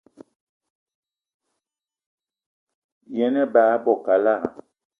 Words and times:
Yen 3.15 3.35
ebag 3.43 3.71
i 3.75 3.81
bo 3.83 3.93
kalada 4.05 4.49